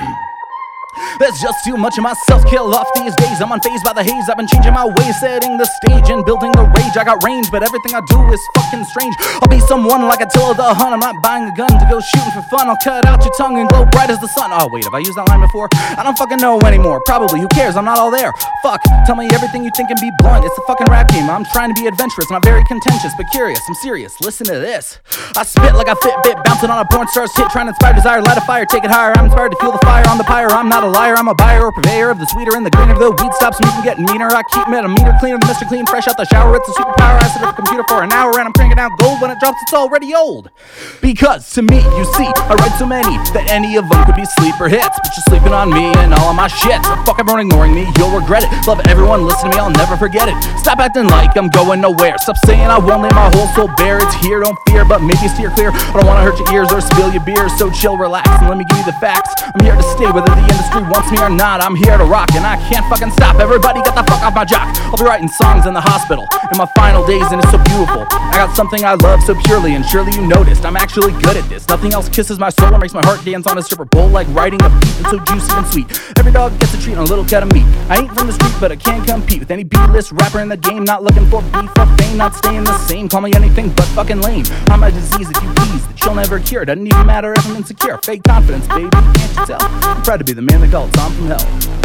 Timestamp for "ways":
4.88-5.20